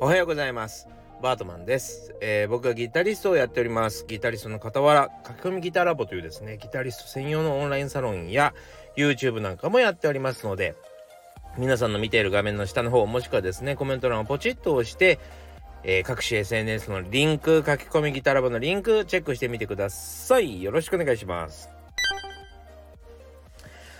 [0.00, 0.86] おはようございます
[1.20, 8.54] バートマンです、えー、僕はギタリストをやっておりますギタリストの傍ら書き込みギターラボというですねギタリスト専用のオンラインサロンや
[8.96, 10.76] YouTube なんかもやっておりますので
[11.56, 15.18] 皆さんの見ている画面の下の方もしくはですねコメント欄をポチッと押して
[15.84, 20.60] えー、各種 SNS のリンク、書き込みギターラボのリンク、チェックしてみてください。
[20.60, 21.70] よろしくお願いします。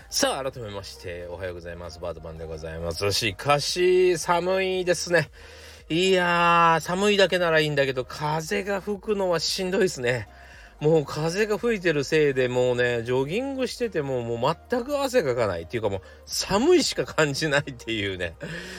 [0.09, 1.99] さあ、改めまして、おはようございます。
[1.99, 3.11] バードマンでございます。
[3.13, 5.29] しかし、寒いですね。
[5.91, 10.29] いやー、寒いだけならいいんだけど、風が吹くのはしんどいですね。
[10.79, 18.35] もう風が吹いてるせいでもうね、ジョギングしててももう全く汗かかないっていうかもう寒いしか感じないっていうね、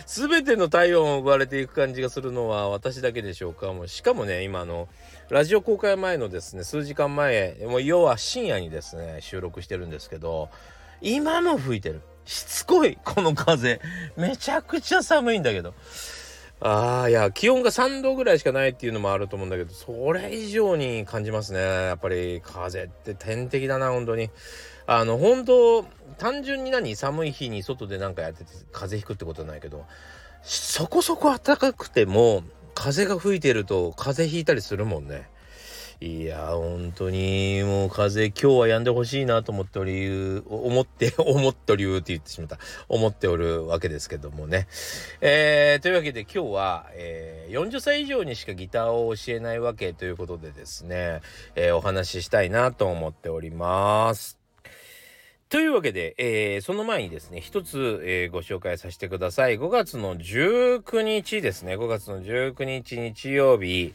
[0.06, 3.73] 全ての体温を奪われていく感じがするのは私だけでしょうか。
[3.73, 4.88] もうしかもね、今の、
[5.30, 10.48] ラジオ公開前のですね、数時間前、もう要は深夜にですね、収録してるんですけど、
[11.02, 12.02] 今も吹いてる。
[12.24, 13.80] しつこい、この風。
[14.16, 15.74] めちゃくちゃ寒いんだけど。
[16.63, 21.59] ああ、いや、気温が3度ぐらいしかないっていうのもあると思うんだけど、それ以上に感じますね。
[21.59, 24.29] やっぱり風って天敵だな、本当に。
[24.87, 25.85] あの、本当
[26.19, 26.95] 単純に何？
[26.97, 29.87] 寒い日に外でなんかやってて風邪ひくってことはないけど、
[30.43, 32.43] そこそこ暖かくても、
[32.75, 35.29] 風が吹いてると風邪ひいたりするもんね。
[36.02, 40.09] いや本当にもう風今日は止んでほしいなと思っており
[40.48, 44.66] 思って 思っておりって言ってしまった思っておるわけですけどもね、
[45.20, 51.20] えー、というわけで今日は、えー、40歳以上にしかギターを教えないわけということでですね、
[51.54, 54.38] えー、お話ししたいなと思っております。
[55.51, 59.59] というわけで、えー、その前にですね、一つ、えー、ご紹介させてください。
[59.59, 63.92] 5月の19日ですね、5月の19日日曜日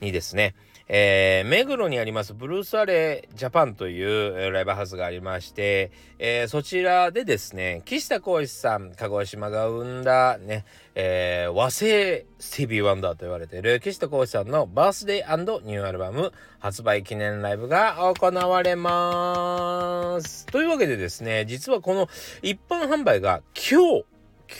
[0.00, 0.54] にですね、
[0.94, 20.44] えー、目黒にありますブルースアレジャパンというライブハウスがありまして、えー、そちらでですね、岸田光一さん、鹿児島が生んだね、えー、和製スティービー・ワンダーと言われている岸田光一さんのバースデーニューアルバム発売記念ライブが行われます。
[20.44, 22.10] というわけでですね、実はこの
[22.42, 24.04] 一般販売が今日、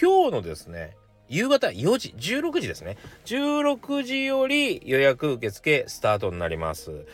[0.00, 0.96] 今日のですね、
[1.32, 2.98] 夕方4時、16時ですね。
[3.24, 7.06] 16時より予約受付スタートになります。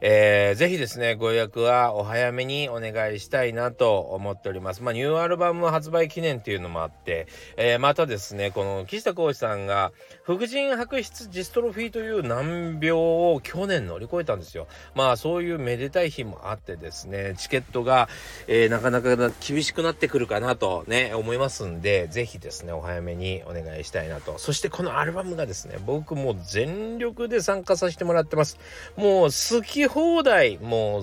[0.00, 4.82] えー、ぜひですね、ご予約はお早めにお願いしたいなと思っております。
[4.82, 7.26] まあ、ニューアルバム発売記念っていうのもあって、
[7.56, 9.92] えー、またですね、この岸田浩二さんが、
[10.22, 14.66] 副腎白質ジストロフィーという難病を去年乗り越えたんですよ。
[14.94, 18.08] まあ、そういうめでたい日もあってですね、チケットが、
[18.48, 24.38] えー、なかなか厳しくなってくるかなとね、思いますんで、ぜひですね、お早めにお願いしたいなと。
[24.38, 28.58] そしてこのアルバムがですね、僕も全力で参加させてもらってます。
[28.96, 31.02] もう好き放題もう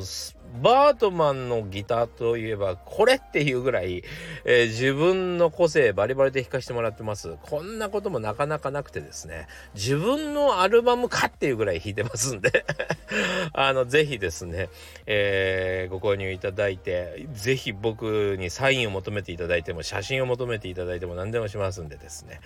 [0.62, 4.04] バートマンのギターといえばこれっていうぐらい、
[4.46, 7.38] えー、自分の個性バリバリで弾かせてもらってます。
[7.42, 12.66] こんなこともなかなかなくてですね、自分のアルバムかっていうぐらい弾いてますんで
[13.54, 14.70] あの、ぜひですね、
[15.06, 22.42] えー、ご購入いただいて、ぜひ僕にサインを求めていただいても、写真を求めていただいても何でもしますんでですね、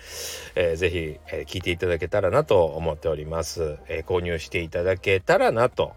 [0.54, 0.96] えー、ぜひ、
[1.30, 3.76] えー、聞いていただけたらなと思っております。
[3.88, 5.92] えー、購入していただけたらなと、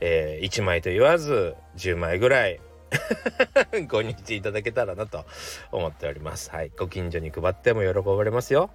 [0.00, 2.60] えー、1枚と言わず、10枚ぐらい
[3.88, 5.24] ご入していただけたらなと
[5.70, 6.50] 思っております。
[6.50, 6.72] はい。
[6.76, 8.70] ご近所に配っても喜ばれますよ。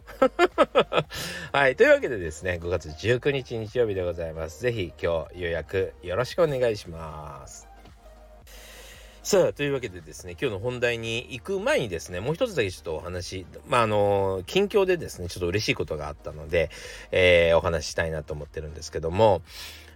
[1.52, 1.76] はい。
[1.76, 4.62] というわけでですね、5月19日日曜日でございます。
[4.62, 7.68] ぜひ今日予約よろしくお願いします。
[9.24, 16.70] さあ、というわけでですね、今日の本題に行く前にですね、もう一つだけちょっとお話、まあ、あの、近況でですね、ちょっと嬉しいことがあったので、
[17.12, 19.42] えー、お話ししたいなと思ってるんですけども、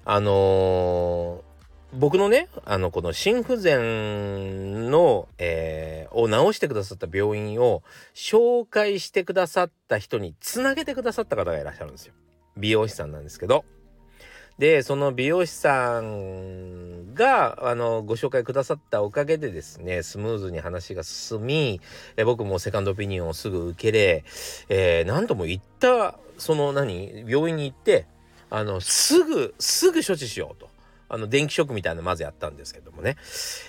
[0.04, 1.51] あのー
[1.94, 12.14] 僕のね、あの、この心不全の、えー、を治してくださった病院を紹介してくださった人につなげてくださった方がいらっしゃるんですよ。
[12.56, 13.66] 美容師さんなんですけど。
[14.58, 21.82] で、その美容師さんが、あの、ご紹介くださったおかげでですね、スムーズに話が進み、
[22.16, 24.24] え僕もセカンドオピニオンをすぐ受けれ、
[24.70, 28.06] えー、何度も行った、その何、病院に行って、
[28.50, 30.71] あの、すぐ、すぐ処置しようと。
[31.14, 33.18] あの、電気ショックみたいなのまずやったんですけどもね。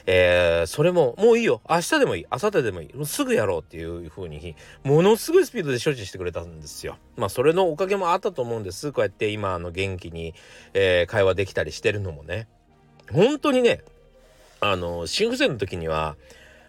[0.06, 1.60] えー、それも、もういいよ。
[1.68, 2.26] 明日でもいい。
[2.30, 3.06] 明後日でもいい。
[3.06, 4.54] すぐやろうっていう風に、
[4.84, 6.98] ものすごいスピードで処置してくれたんですよ。
[7.16, 8.92] まあ、それのおかげもあったと思うんです。
[8.92, 10.34] こうやって今、あの、元気に、
[10.72, 12.46] えー、会話できたりしてるのもね。
[13.10, 13.82] 本当にね、
[14.60, 16.16] あの、心不全の時には、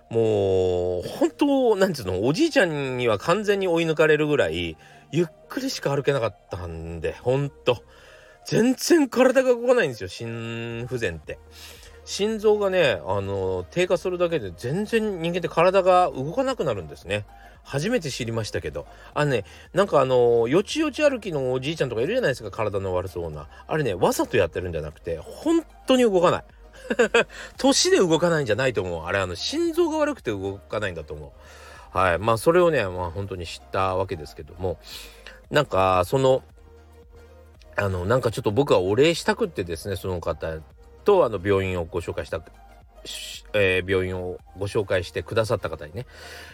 [0.10, 4.76] もう、本当、なんつうの、おじいちゃんには完全に追い抜かれるぐらい、
[5.12, 7.84] ゆっくりしか歩けなかったんで、ほんと。
[8.46, 11.40] 全然体が動かないんですよ心不全って。
[12.06, 17.26] 心臓がねあの低下するだけで全然人間って体が動かなくなるんですね。
[17.64, 18.86] 初めて知りましたけど。
[19.14, 23.48] あのねなんかあのよちよち歩きのおじいちゃんとかいるじゃないですか体の悪そうな。
[23.68, 26.44] あれねわざとやってるんじゃなくて本当に動かない。
[27.58, 29.06] 年で動かないんじゃないと思う。
[29.06, 31.34] あれあの心臓が悪くて動かないんだと思
[31.94, 31.98] う。
[31.98, 32.20] はい。
[32.20, 34.78] まあそれをねまあ本当に知ったわけですけども。
[35.50, 36.44] なんかその
[37.76, 40.58] あのなんかちょっと僕はお礼したくってですねその方
[41.04, 42.42] とあの病院をご紹介した
[43.54, 46.06] えー、病院をご紹介してくださった方にね、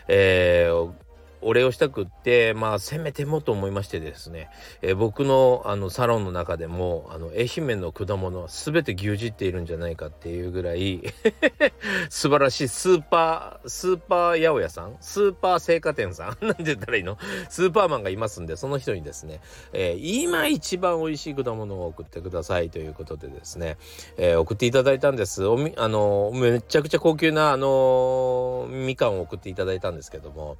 [0.07, 0.91] えー、
[1.41, 4.49] お礼をしたくってまあせめてもと思いましてですね、
[4.81, 11.01] えー、僕のあのサロンの中でもあの愛媛の果物は全て牛耳っているんじゃないかっていうぐらい
[12.09, 17.17] 素晴らしいスーパースーパー八百屋さんスーパー青果店さん なんて言ったらいいの？
[17.49, 19.39] スーパーマンがいますんでその人にですね、
[19.73, 23.77] えー、今一番美味しい果物を送ってくださいということでですね、
[24.17, 25.45] えー、送っていただいたんです。
[25.45, 30.57] おみあのめちゃくちゃ高級なあのみかんを送っていただいたんですけども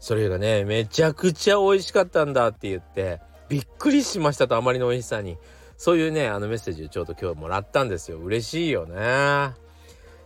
[0.00, 5.38] それがねめちゃくちゃ美味しかったんだって言ってびっくりしましたとあまりの美味しさに。
[5.80, 8.18] そういうねあのメッセージをちょうど今日もらったんですよ。
[8.18, 9.54] 嬉しいよね。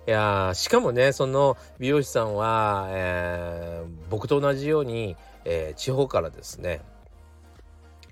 [0.06, 6.80] いやしかもねその美容師さんは、えー、僕と同じように、えー、地方からですね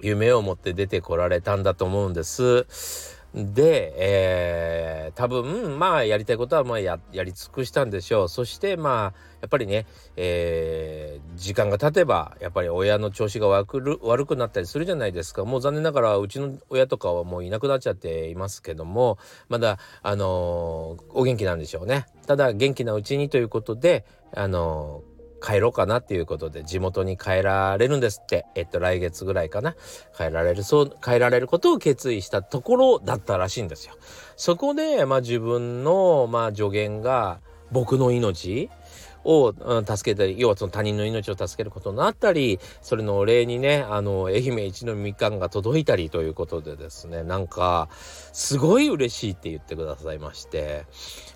[0.01, 3.22] 夢を持って出てこられたんだと思うんです。
[3.35, 8.29] で、えー、多分まあやりたいことはまあやり尽くしたんでしょう。
[8.29, 9.87] そしてまあやっぱりね、
[10.17, 15.45] えー、時間が経てばやっぱり親の調子が悪くなったりするじゃないですか。
[15.45, 19.19] もう残念ながらうちの親とかはもういなくなっちゃっていますけども
[19.49, 22.07] まだあのー、お元気なんでしょうね。
[22.27, 25.12] ただ元気なうちにということであのー
[25.43, 28.47] 帰ろうかなっていうことで地元に帰られるんですって。
[28.55, 29.75] えっと、来月ぐらいかな。
[30.17, 33.95] 帰られる、そう、帰られることを決意したところだったらしいんですよ。
[34.37, 37.41] そこで、まあ自分の、まあ助言が
[37.73, 38.71] 僕の命
[39.25, 50.87] を、うん、助けたり要はその他人の命を助けることになったりそれのお礼にねあの愛媛一のみかんが届いたりということでですねなんかすごい嬉しいって言ってくださいまして、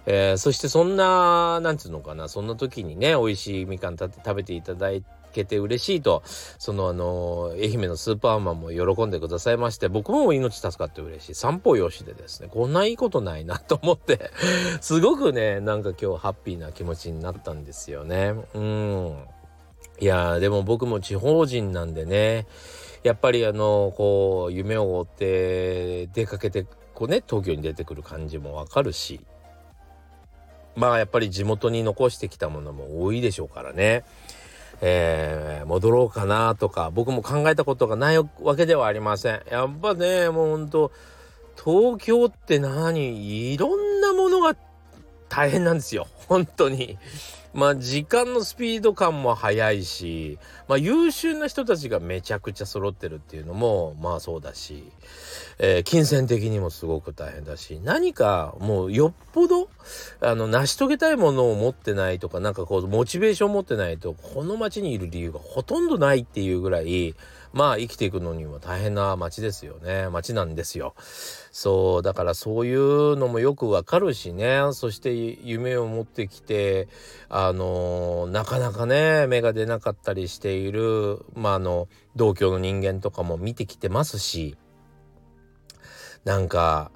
[0.07, 11.35] えー、そしてそんななんつうのかなそんな時にね美味しいみかん食べていただいてけて嬉しいとそのあの愛媛のスーパーマンも喜んでくださいまして僕も命助かって嬉しい。
[11.35, 14.31] 散歩よしでですねこんないいことないなと思って
[14.81, 18.35] すごくねなんか今日ハッピーな気持ちになったんですよね。
[18.55, 19.17] うん。
[19.99, 22.47] いやでも僕も地方人なんでね
[23.03, 29.21] やっぱりあのこう夢を追って出かけてこうね東京に出てくる感じもわかるし
[30.75, 34.05] まあやっぱり地元に残してきたものも多いでしょうからね。
[34.81, 39.43] えー、戻ろうかなとか僕も考えたことがないわけではありません。
[39.51, 40.93] やっぱねもうほんと
[41.57, 43.53] 東京って何？
[43.53, 44.55] いろんなものが
[45.29, 46.99] 大変なんですよ本当に。
[47.57, 50.39] まあ時間のスピード感も速いし、
[50.69, 54.85] まあ優秀な人たちがめちゃくちゃ揃ってるっていうのもまあそうだし、
[55.59, 59.71] えー、金銭的にもすごく大変だし、何かもうよっぽど、
[60.21, 67.15] あの、成し遂げたいものを持ってないとか、なんかこう、モチベーション持ってないと、この街にいる理由がほとんどないっていうぐらい、
[67.53, 70.09] まあ生きていくのには大変な街ですよね。
[70.09, 70.95] 街なんですよ。
[71.53, 74.61] そう、だからそういうのもよくわかるしね。
[74.73, 76.89] そして夢を持ってきて、
[77.29, 84.57] あのなかなかね、芽が出なかったりしている、まああの、同居の人間とかも見てきてますし、
[86.25, 86.91] なんか、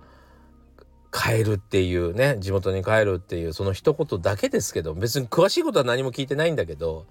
[1.12, 7.06] 帰るっていうね地元に帰るっていうその一言だけですけど別に詳しいことは何も聞いてないんだけど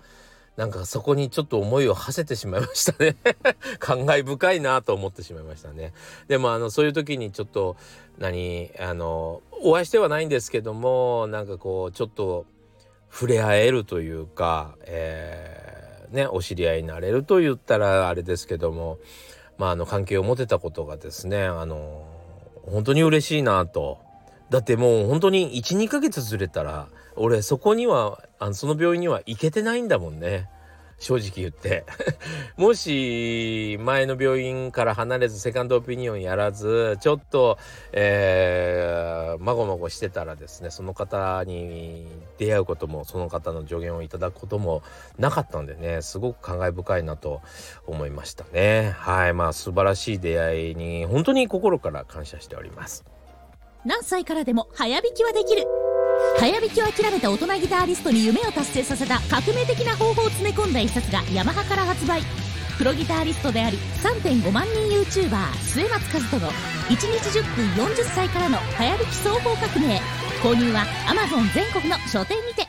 [0.58, 3.16] なんかそこにちょっと思いを馳せてしまいましたね。
[3.80, 5.94] 感慨深いなと思ってしまいましたね。
[6.28, 7.78] でもあのそういう時にちょっと
[8.18, 8.72] 何？
[8.80, 12.46] あのお会いしてはないんですけどもなんかこうちょっと
[13.12, 19.00] 触れ合えるというか、えー、ねお知り合いになれると言ったらあれですけども
[19.58, 22.06] まああの関係を持てたことがですねあの
[22.66, 23.98] 本当に嬉しいなと。
[24.50, 26.88] だってもう本当に12ヶ月ずれたら
[27.20, 30.50] 俺そこにはあのその病院には行けてないんだもんね。
[31.00, 31.86] 正直言って。
[32.58, 37.58] もし前の病院から離れずセカンドオピニオンやらずちょっと
[37.94, 42.06] え、まごまごしてたらですねその方に
[42.38, 44.82] 出会うこともその方の助言をいただくことも
[45.18, 47.42] なかったんでねすごく感慨深いなと
[47.88, 48.94] 思いましたね。
[48.98, 53.06] はいまあ素晴らしい出会いに本当に心から感謝しております。
[53.86, 55.89] 何歳からでも早弾きはできる。
[56.40, 62.22] 早弾きを諦めた大人ギターリストに夢を達成させた革命的な方法を詰め込んだ一冊がヤマハから発売。
[62.78, 70.00] プロギタリストであり3.5万人 YouTuber 末松和人の1日10分40歳からの早弾き双方革命。
[70.42, 72.69] 購入は Amazon 全国の書店にて。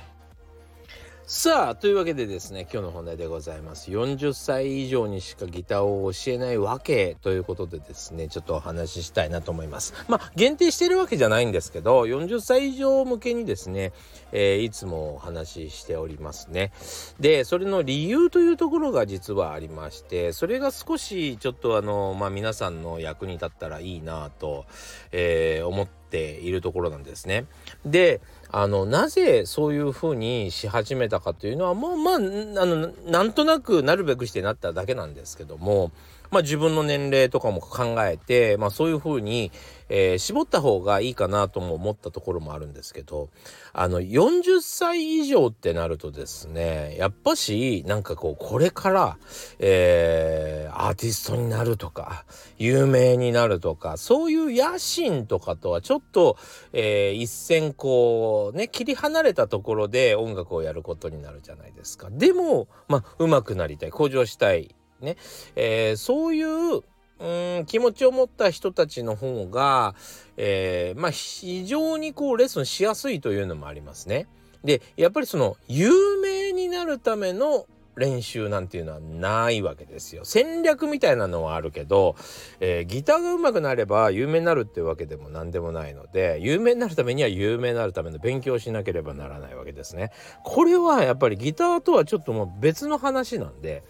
[1.42, 3.90] さあというわけでですね今日の本題でございます。
[3.90, 9.94] 40歳以上にしかギターを教えないわけということでですねちょっとお話ししたいなと思います。
[10.06, 13.92] まあ限定してるわけじゃないんですけど40歳以上向けにですね、
[14.32, 16.72] えー、いつもお話ししておりますね。
[17.20, 24.66] でそれの理由というところが実はありましてそれが少しちょっとあのまあ皆さんの役に立ったらいいなと、
[25.10, 27.46] えー、思っているところなんですね。
[27.86, 28.20] で
[28.52, 35.92] あのなぜそういうふうにし始めたかというのはもうまああのなんとなくなるべくしてなっただけなんですけども
[36.30, 39.50] まあ、自分の年齢とかも考えて、まあ、そういうふうに、
[39.88, 43.28] えー、絞った方がいいかなとも思ったところもあるんですけど
[43.72, 49.18] あの40歳以上ってなるとですねやっぱしなんかこうこれから、
[49.58, 52.24] えー、アーティストになるとか
[52.58, 56.36] 有名になるとかそういう野心とかとはちょっと、
[56.72, 62.08] えー、一線こうね切り離れたところで音楽をやることになるじゃないですか。
[62.10, 65.16] でもまあ上手くなりたい向上したいね、
[65.56, 66.82] えー、そういう
[67.20, 69.94] うん気持ちを持った人たちの方が、
[70.38, 74.26] えー、まあ非常にこうレッスンしやすいというのもありますね。
[74.64, 77.66] でやっぱりその有名になるための
[77.96, 80.24] 練習なんていうのはないわけですよ。
[80.24, 82.16] 戦略みたいなのはあるけど、
[82.60, 90.12] えー、ギターが上手くなれば有名になるっていうわけでも何でもないので有名になるためには有名になるための勉強をしなければならないわけですね。
[90.44, 93.82] これはやっぱりギターとはちょっともう別の話なんで。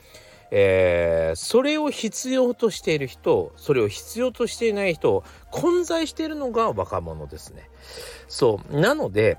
[0.51, 7.69] えー、それを必要としている人それを必要としていない人混在しているのが若者ですね。
[8.29, 8.81] そう。
[8.81, 9.39] なので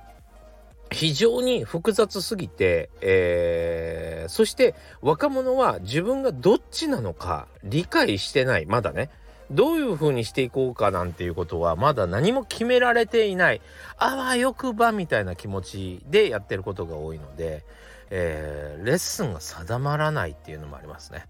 [0.91, 8.65] 非常に複雑すぎて、えー、そして若者は自分がどっちなのか理解してない。
[8.65, 9.09] まだね。
[9.51, 13.61] どういう風にしていこうかなんていうことはまだ何も決められていない
[13.97, 17.63] あわよくばみたいな気持ちでやってることが多いので、
[18.09, 21.25] えー、レッスンが定まらないっていうのもありますね。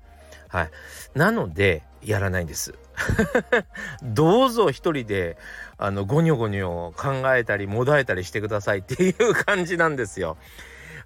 [0.52, 0.70] はい。
[1.16, 2.74] なので、やらないんです。
[4.04, 5.38] どうぞ一人で、
[5.78, 10.36] あの、ゴニョゴニョ考えたり、もだえたりしてくださいっていう感じなんですよ。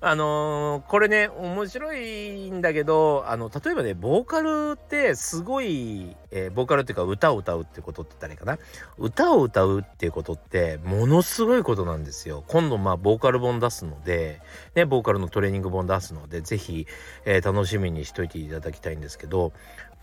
[0.08, 8.60] あのー、これね面白いんだけどあの例えばねボーカルってすごい、えー、ボーカルっていうか歌を歌うってことって言ったらいいかな。
[9.00, 12.44] 歌を歌うっていうことってものすごいことなんですよ。
[12.48, 14.42] 今度まあボーカル本出すので
[14.76, 16.86] ねボーカルのトレーニング本出すので是非、
[17.26, 19.54] えー、楽しみにしといていただきたいんですけど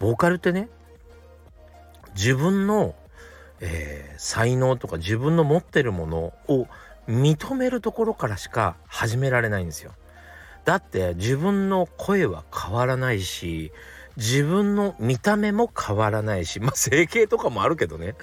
[0.01, 0.69] ボーカルってね
[2.17, 2.97] 自分の、
[3.61, 6.67] え、才能とか自分の持ってるものを
[7.09, 9.93] 認めるところからしか始められないんですよ。
[10.65, 13.73] だって自分の声は変わらないし
[14.17, 18.15] 自分の見た目も変わらないしまあ整形とかもあるけどね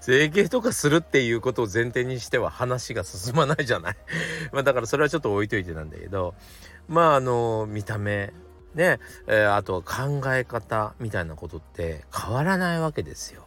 [0.00, 3.96] 整形とかするっていうことを前提にしては話が進まないじゃない
[4.52, 6.34] まあだからそれはちょっと置いといてなんだけど
[6.88, 8.32] まああの見た目
[8.74, 8.98] ね、
[9.28, 13.43] えー、あとは考え方みたいなことって変わらないわけですよ。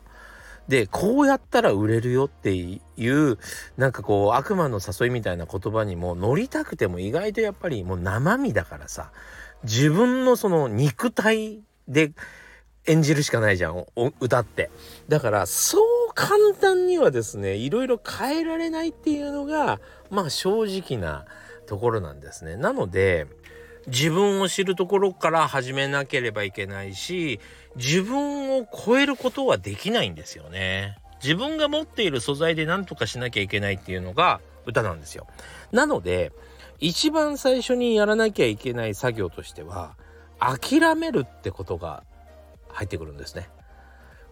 [0.68, 3.38] でこうやったら売れるよっていう
[3.78, 9.12] なんかこう悪魔の誘いみたいな言葉にも乗りたくても意外とやっぱりもう生身だからさ
[9.64, 12.12] 自分のその肉体で
[12.86, 13.86] 演じるしかないじゃん
[14.20, 14.70] 歌って。
[15.10, 21.26] だからそう簡単にはですねいろいろ変えられないっていうのがまあ正直な
[21.66, 22.56] ところなんですね。
[22.56, 23.28] なので
[23.88, 27.40] 自分を知るところから始めなければいけないし
[27.76, 30.98] 自分を超えることはできないんですよね。
[31.24, 35.26] 自分が持っている素材で何とかしなきゃいけないっていうのが歌なんですよ。
[35.72, 36.32] なので
[36.80, 39.96] 一番最初にやらなきゃいけない作業としては
[40.40, 42.04] 諦めるってことが
[42.70, 43.50] 入ってくるんですね。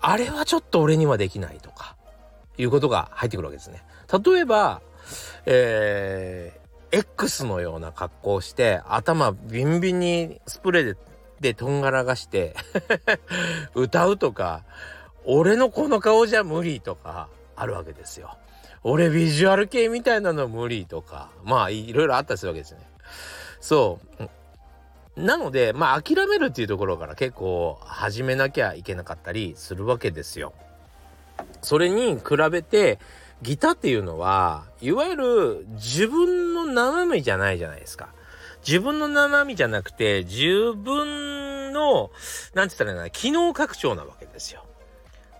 [0.01, 1.95] あれはちょっと俺にはできないとか
[2.57, 3.83] いうことが入ってくるわけですね。
[4.11, 4.81] 例えば、
[5.45, 10.97] えー X のような格好をして頭ビンビンにスプレーで
[11.39, 12.55] でとんがらがして
[13.75, 14.63] 歌うとか
[15.25, 18.37] 俺のこの顔じゃ無理とかあるわけですよ。
[18.83, 22.79] 俺ビジュアル系みたいなの無理とかまあいろいろあったりするわけですね。
[23.59, 24.29] そう
[25.21, 30.53] なのでまあ諦めるっていうところから結構始めなきゃいけなかったりするわけですよ。
[31.61, 32.99] それに比べて
[33.41, 38.09] ギターっていうのはいわゆる自分の生身じゃないじゃないですか。
[38.65, 42.11] 自分の生身じゃなくて自分の
[42.53, 44.65] なんて言ったらいいのかな機能拡張なわけですよ。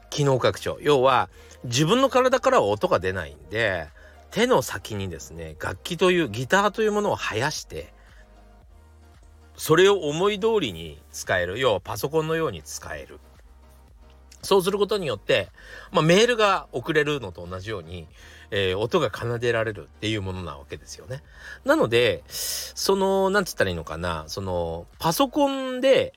[0.10, 0.78] 機能拡張。
[0.82, 1.30] 要は
[1.64, 3.88] 自分の体からは音が出ないんで
[4.32, 7.94] 手の先にですね楽器というギターというものを生やして
[9.58, 13.20] それを思い通りに使える要はパソコンのように使える
[14.46, 15.50] そうすることによって、
[15.92, 18.08] まあ、メールが送れるのと同じように、
[18.52, 21.24] えー、音が奏でられるっていうものなわけですよね。
[21.66, 26.14] なので、その、なんつったらいいのかな、その、パソコンで、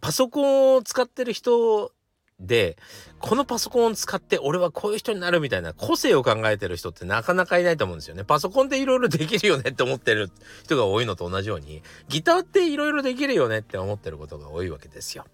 [0.00, 1.92] パソコンを使ってる人
[2.42, 2.76] で、
[3.20, 8.24] このパソコンを使って俺はこういう人になるみたいな個性を考えてる人ってなかなかいないと思うんですよね。
[8.24, 10.30] パソコンっていろいろできるよねって思ってる
[10.64, 15.24] 人が多いのと同じように、ギターっていろいろできるよねって思ってることが多いわけですよ。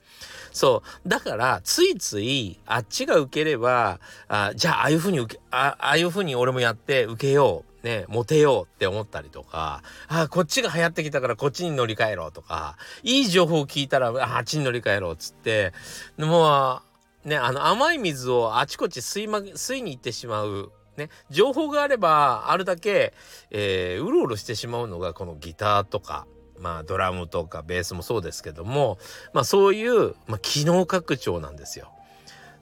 [0.53, 1.09] そう。
[1.09, 7.69] だから、ついつい、あっちが受ければ、あじゃあ、ああいうふうに受け、ああいうふうに俺もやって受けよう。
[7.83, 15.73] ね、モテようって思ったりとか、あこっちが流行ってきたからこっちに乗り換えろとか、いい情報を聞いたら、あっちに乗り換えろっつって、
[16.19, 16.88] もう、
[17.25, 20.73] ね、あの甘い水をあちこち吸い,、ま、吸いに行ってしまう。
[20.97, 23.15] ね、情報があればあるだけ、
[23.51, 26.27] えー、うろうろしてしまうのがこのギターとか、
[26.59, 28.99] まあドラムとかベースもそうですけども、
[29.33, 31.93] まあそういう、まあ、機能拡張なんですよ。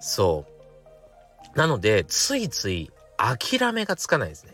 [0.01, 0.45] そ
[1.55, 1.59] う。
[1.59, 4.53] なので、ついつい諦めがつかないですね。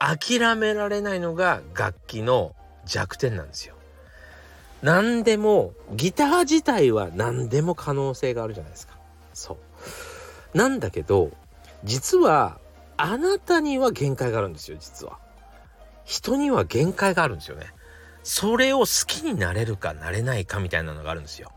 [0.00, 3.74] 諦められないのが楽器の弱点なんですよ。
[4.82, 8.93] 何でも、ギター自体は何でも可能性があるじゃないですか。
[9.34, 9.58] そ
[10.54, 10.56] う。
[10.56, 11.30] なんだけど、
[11.84, 12.58] 実は、
[12.96, 15.18] あなたには限界があるんですよ、実は。
[16.04, 17.66] 人には限界があるんですよね。
[18.22, 21.52] それを好きになれるかなれないかみたいなのがあるんですよ。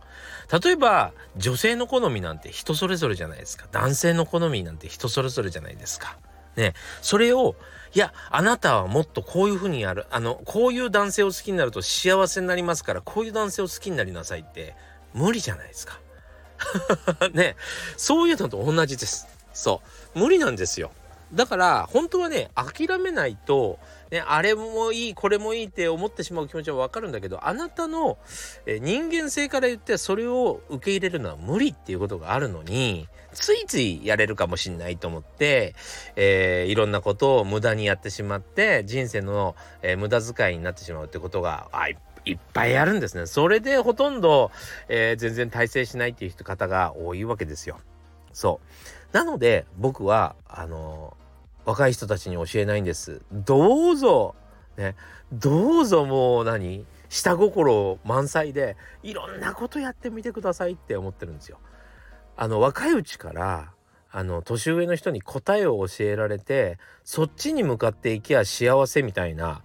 [0.61, 3.67] 例えば、女性の好みなんて人それぞれじゃないですか。
[3.71, 6.17] 男性の好みなんて人それぞれじゃないですか。
[6.57, 6.73] ね。
[7.01, 7.55] それを、
[7.93, 10.07] いや、あなたはもっとこういうふうにやる。
[10.09, 14.75] あの、こういう男性を好きになると幸せになりますから、こういう男性を好きになりなさいって、
[15.13, 15.99] 無理じゃないですか。
[17.33, 17.55] ね、
[17.95, 19.27] そういうのと同じです。
[19.53, 19.81] そ
[20.15, 20.19] う。
[20.19, 20.91] 無理なんですよ。
[21.33, 23.79] だから、本当はね、諦めないと、
[24.11, 28.17] ね、あれもいい、これもいいって思ってしまう気持ちはわかるんだけど、あなたの
[28.65, 35.75] え人間性から言ってそれを受け入れるのは無理っていうことがあるのに、ついついやれるかもしんないと思って、
[36.15, 43.25] えー、いろんなことを無駄にやってしまって、人生の、えー、無駄遣いになってしまうってことが、あ、いいっぱいあるんですね。
[43.25, 44.51] それでほとんど、
[44.89, 47.79] えー、全然大成しないっていう方が多いわけですよ。
[48.33, 48.59] そ
[49.13, 49.15] う。
[49.15, 53.21] なので僕はあのー、若い人たちに教えないんです。
[53.31, 54.35] どうぞ
[54.77, 54.95] ね、
[55.31, 61.57] どうぞもう何下心満載でいろんなことやってみてくださいって思ってるんですよ。
[62.35, 63.71] あの若いうちから
[64.11, 69.63] あの年上の人に答えを教えられてそっちに向かっていきゃ幸せみたいな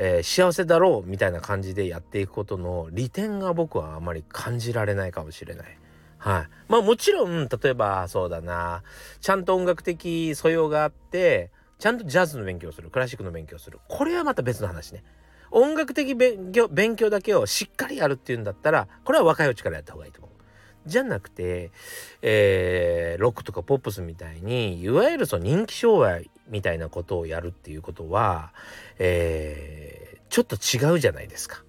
[0.00, 5.78] えー、幸せだろうみたいな感じでやっていくことの利点が僕はあまり感じられないかもしれない。
[6.18, 6.48] はい。
[6.68, 8.82] まあもちろん、例えばそうだな、
[9.20, 13.80] ちゃんと音楽的素養があって、ちゃんとジャズの勉強する、クラシックの勉強する。
[13.88, 15.02] これはまた別の話ね。
[15.50, 20.27] 音楽的勉強勉強だけをしっかりやるっていうんだったら、これは若いうちからやった方がいいと思う。
[20.88, 21.70] じゃなくて、
[22.22, 28.52] えー、ロックとかポップスみたいにいわゆるその人気障害みたいなことをやるっていうことは、
[28.98, 31.62] えー、ちょっと違うじゃないですか。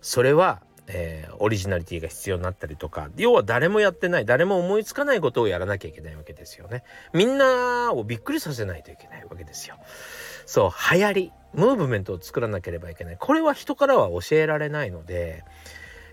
[0.00, 6.84] それは、えー、オリジナリティが必要になったりとか要は誰もやってない誰も思いつかないことをやらなきゃいけないわけですよね。
[7.12, 9.76] みんなをびっくりさせないといけないわけですよ。
[10.46, 15.44] そう流行りムーブメントを作らなければいけないこれは人からは教えられないので、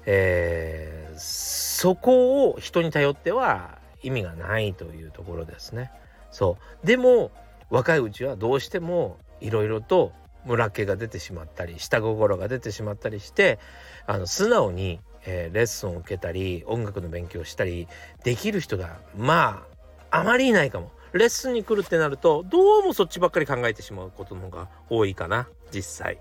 [0.05, 5.91] えー、そこを人に頼っては意味がないというところですね。
[6.31, 7.31] そうでも
[7.69, 10.13] 若いうちはどうしてもいろいろと
[10.45, 13.59] 村気が出てしまったり下心が出てしまったりして
[14.07, 17.87] あの素直に、えー、レッスンを受けたり音楽の勉強をしたり
[18.23, 19.65] できる人がま
[20.09, 20.91] ああまりいないかも。
[21.13, 26.19] レッスンに来るってなるとどうもそっちばっかり考えてしまうことの方が多いかな実際。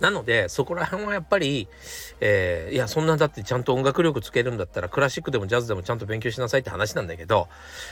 [0.00, 1.68] なのでそこら辺はやっぱり、
[2.20, 7.48] えー、いやそんなだってちゃんと音楽力つけるんだったらクラシックでもジャズでもちゃんと勉強しなさいって話なんだけど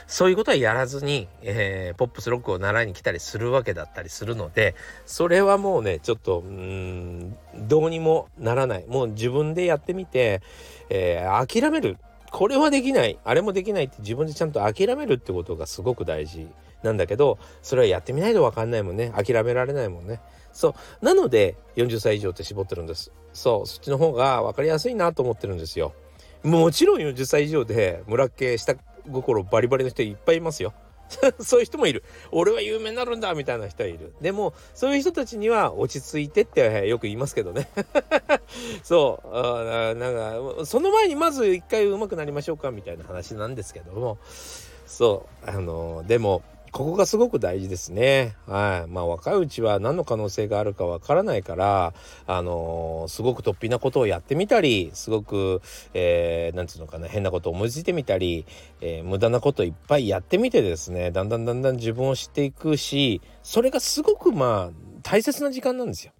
[0.06, 4.74] そういうことはやらずに、えー、ポップスロックを習いに来たりするわけだったりするので
[5.06, 8.86] それはもうねちょっとうんどうにもならない。
[8.86, 10.42] もう自分でやってみて、
[10.90, 11.98] えー、諦める。
[12.30, 13.18] これはできない。
[13.24, 16.48] あれもできないって自分でちゃんと諦めるってことがすごく大事
[16.82, 19.12] なんだけどそれはやってみないと分かんないもんね。
[19.14, 20.20] 諦められないもんね。
[20.54, 21.04] そう。
[21.04, 23.12] なので40歳以上って絞ってるんです。
[23.34, 23.66] そう。
[23.66, 25.92] そっちの方が分かりやすいなと思ってるんですよ。
[26.42, 28.76] もちろん40歳以上で村っ気下
[29.10, 30.72] 心バリバリの人いっぱいいますよ。
[31.40, 32.04] そういう人もいる。
[32.30, 34.14] 俺は有名になるんだみたいな人はいる。
[34.20, 37.68] でもそういう人たちには落ち着いてってよく言いますけどね。
[38.82, 39.28] そう。
[39.36, 44.18] あなんかその前にまず一回上手くなりましょうかみたいな話なんですけども。
[44.86, 45.50] そう。
[45.50, 46.42] あのでも
[46.74, 48.34] ここがすごく大事ですね。
[48.48, 48.90] はい。
[48.90, 51.94] まあ若いうちは何の可能性があるかわからないから、
[52.26, 55.62] あのー、すごく突飛なことをやってみたり、すごく、
[55.94, 58.44] えー、なんつうのかな、変なことを思いついてみたり、
[58.80, 66.12] えー、無駄なこといっぱいやってみてですね、だんだんだんだん自分を知っていくし、それがすごくまあ大切な時間なんですよ。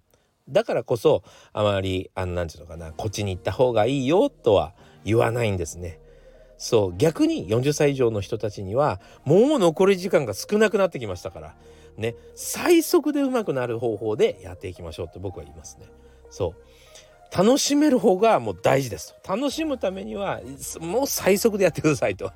[0.47, 5.99] だからこそ、あまり、あの、なんていうのかな、こっちに行った方がいいよとは言わないんですね。
[6.57, 11.55] そう逆に40歳以上の人たちにはもう残り時間が少なくなってきましたから
[11.97, 15.87] ね最速でうまくなる方法でやっていきましょうって僕は言いますね。
[16.29, 16.65] そう。
[17.35, 19.35] 楽しめる方がもう大事ですと。
[19.35, 20.39] 楽しむためには
[20.79, 22.31] もう最速でやってくださいと。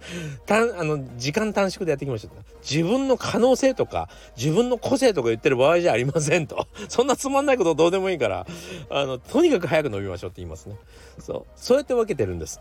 [0.46, 2.32] たあの時間短縮でやっていきましょう
[2.70, 6.68] 自分の可能性とか自分の個性とか言ってる場合じゃありませんと。
[6.90, 8.46] そんなつまんないことどうでもいいから
[8.90, 10.76] あのとにかく早く伸びましょうって言いますね。
[11.20, 11.46] そう。
[11.56, 12.60] そうやって分けてるんです。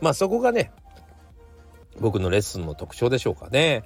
[0.00, 0.72] まあそこがね
[2.00, 3.84] 僕のレッスンの特徴でしょうかね。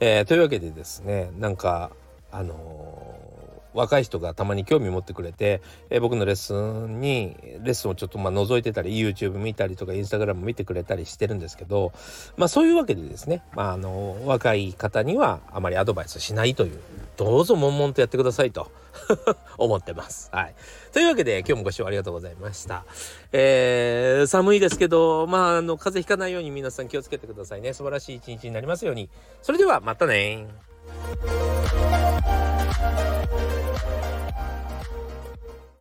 [0.00, 1.90] えー、というわけでですねなんか
[2.32, 3.29] あのー、
[3.74, 11.92] 若い人がたまに興味持ってくれて、えー、僕のレッスンにレッスンをちょっとまあ覗いてたり YouTube 見たりとか Instagram 見てくれたりしてるんですけど
[12.36, 16.78] まあそういうわけでですね、まあ、あの、若い方にはあまりアドバイスしないという
[17.16, 18.70] どうぞ悶々とやってくださいと
[19.58, 20.30] 思ってます。
[20.32, 20.54] はい。
[20.92, 22.84] というわけで今日もご視聴ありがとうございました。
[23.32, 27.74] えー、寒いですけど、まあ、あの、風邪ひかないように皆さん気をつけてくださいね。
[27.74, 29.10] 素晴らしい一日になりますように。
[29.42, 30.48] それではまたね